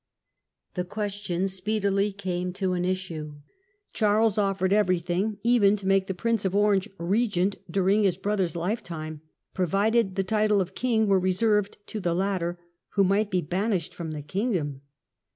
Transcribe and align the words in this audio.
The 0.73 0.83
question 0.83 1.47
speedily 1.47 2.11
came 2.11 2.53
to 2.53 2.73
an 2.73 2.85
issue. 2.85 3.35
Charles 3.93 4.39
offered 4.39 4.73
everything; 4.73 5.37
even 5.43 5.75
to 5.75 5.85
make 5.85 6.07
the 6.07 6.15
Prince 6.15 6.43
of 6.43 6.55
Orange 6.55 6.89
Regent 6.97 7.57
during 7.69 8.01
his 8.01 8.17
brother's 8.17 8.55
lifetime, 8.55 9.21
provided 9.53 10.15
the 10.15 10.23
title 10.23 10.59
of 10.59 10.73
king 10.73 11.05
were 11.05 11.19
reserved 11.19 11.77
to 11.85 11.99
the 11.99 12.15
latter, 12.15 12.57
who 12.93 13.03
might 13.03 13.29
be 13.29 13.41
banished 13.43 13.93
from 13.93 14.09
the 14.09 14.23
kingdom. 14.23 14.81